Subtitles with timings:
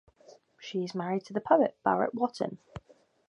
[0.59, 2.57] She is married to the poet Barrett Watten.